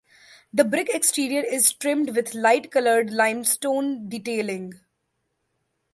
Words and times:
The 0.51 0.63
brick 0.63 0.89
exterior 0.89 1.43
is 1.43 1.71
trimmed 1.73 2.15
with 2.15 2.33
light 2.33 2.71
colored 2.71 3.11
limestone 3.11 4.09
detailing. 4.09 4.79